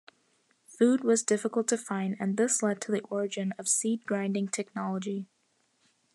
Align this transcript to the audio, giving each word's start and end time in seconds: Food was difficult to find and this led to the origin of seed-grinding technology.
Food 0.65 1.03
was 1.03 1.21
difficult 1.21 1.67
to 1.67 1.77
find 1.77 2.17
and 2.19 2.35
this 2.35 2.63
led 2.63 2.81
to 2.81 2.91
the 2.91 3.01
origin 3.11 3.53
of 3.59 3.67
seed-grinding 3.67 4.47
technology. 4.47 5.27